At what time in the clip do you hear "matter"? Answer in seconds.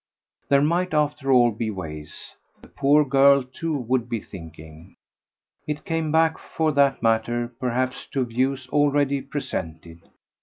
7.03-7.53